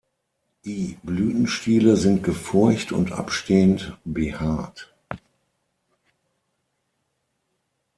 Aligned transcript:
Die 0.65 0.97
Blütenstiele 1.03 1.95
sind 1.95 2.23
gefurcht 2.23 2.91
und 2.91 3.11
abstehend 3.11 3.99
behaart. 4.03 4.91